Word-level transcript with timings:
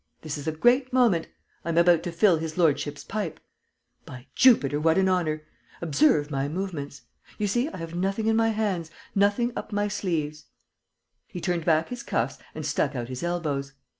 This 0.23 0.35
is 0.35 0.47
a 0.47 0.51
great 0.51 0.91
moment. 0.91 1.27
I 1.63 1.69
am 1.69 1.77
about 1.77 2.01
to 2.01 2.11
fill 2.11 2.37
his 2.37 2.57
lordship's 2.57 3.03
pipe: 3.03 3.39
by 4.03 4.25
Jupiter, 4.33 4.79
what 4.79 4.97
an 4.97 5.07
honour! 5.07 5.43
Observe 5.79 6.31
my 6.31 6.47
movements! 6.47 7.03
You 7.37 7.45
see, 7.45 7.69
I 7.69 7.77
have 7.77 7.93
nothing 7.93 8.25
in 8.25 8.35
my 8.35 8.47
hands, 8.49 8.89
nothing 9.13 9.53
up 9.55 9.71
my 9.71 9.87
sleeves!..." 9.87 10.45
He 11.27 11.39
turned 11.39 11.65
back 11.65 11.89
his 11.89 12.01
cuffs 12.01 12.39
and 12.55 12.65
stuck 12.65 12.95
out 12.95 13.09
his 13.09 13.21
elbows. 13.21 13.73